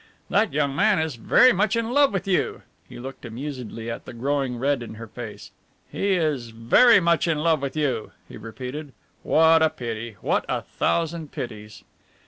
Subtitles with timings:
[0.31, 4.13] That young man is very much in love with you" he looked amusedly at the
[4.13, 5.51] growing red in her face.
[5.91, 8.93] "He is very much in love with you," he repeated.
[9.21, 10.17] "What a pity!
[10.21, 11.83] What a thousand pities!"